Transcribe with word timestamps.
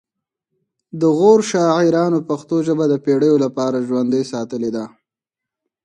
د 0.99 1.01
غور 1.17 1.39
شاعرانو 1.51 2.19
پښتو 2.29 2.55
ژبه 2.67 2.85
د 2.89 2.93
پیړیو 3.03 3.35
لپاره 3.45 3.85
ژوندۍ 3.87 4.23
ساتلې 4.33 4.69
ده 4.75 4.85